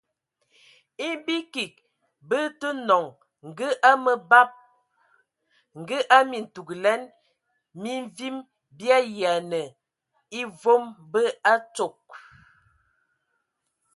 E 1.07 1.09
bi 1.25 1.35
kig 1.53 1.73
bə 2.29 2.39
tə 2.59 2.69
nɔŋ 2.87 3.05
ngə 3.49 3.67
a 3.89 3.91
məbad, 4.03 4.49
ngə 5.79 5.97
a 6.15 6.17
mintugəlɛn, 6.29 7.01
mi 7.81 7.91
mvim 8.03 8.35
bi 8.77 8.85
ayiɛnə 8.97 9.61
e 10.39 10.41
vom 10.61 10.83
bə 11.11 11.21
atsog. 11.53 11.97